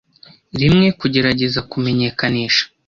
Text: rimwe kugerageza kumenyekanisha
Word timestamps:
rimwe 0.61 0.87
kugerageza 0.99 1.59
kumenyekanisha 1.71 2.63